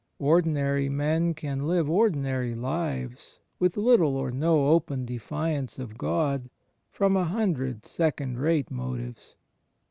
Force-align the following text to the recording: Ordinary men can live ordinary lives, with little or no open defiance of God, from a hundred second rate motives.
Ordinary 0.17 0.89
men 0.89 1.35
can 1.35 1.67
live 1.67 1.87
ordinary 1.87 2.55
lives, 2.55 3.37
with 3.59 3.77
little 3.77 4.17
or 4.17 4.31
no 4.31 4.69
open 4.69 5.05
defiance 5.05 5.77
of 5.77 5.95
God, 5.95 6.49
from 6.89 7.15
a 7.15 7.25
hundred 7.25 7.85
second 7.85 8.39
rate 8.39 8.71
motives. 8.71 9.35